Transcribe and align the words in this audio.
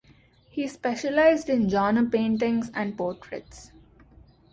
He 0.49 0.67
specialized 0.67 1.47
in 1.47 1.69
genre 1.69 2.03
paintings 2.09 2.71
and 2.73 2.97
portraits. 2.97 3.71